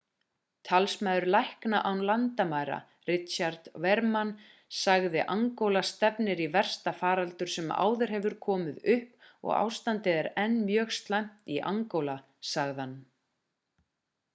[0.67, 2.77] talsmaður lækna án landamæra
[3.09, 4.31] richard veerman
[4.79, 10.57] sagði angóla stefnir í versta faraldur sem áður hefur komið upp og ástandið er enn
[10.73, 12.17] mjög slæmt í angóla
[12.57, 13.01] sagði hann